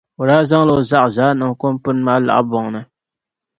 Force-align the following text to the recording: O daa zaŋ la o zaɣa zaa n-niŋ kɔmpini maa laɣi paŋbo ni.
O 0.21 0.23
daa 0.29 0.47
zaŋ 0.49 0.63
la 0.67 0.73
o 0.79 0.81
zaɣa 0.89 1.09
zaa 1.15 1.31
n-niŋ 1.33 1.51
kɔmpini 1.59 2.01
maa 2.05 2.19
laɣi 2.27 2.43
paŋbo 2.49 2.59
ni. 2.75 2.81